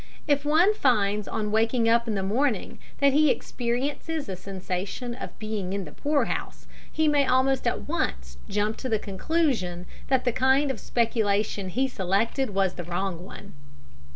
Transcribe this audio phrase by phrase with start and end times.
[0.27, 5.37] If one finds on waking up in the morning that he experiences a sensation of
[5.37, 10.25] being in the poor house, he may almost at once jump to the conclusion that
[10.25, 13.53] the kind of speculation he selected was the wrong one.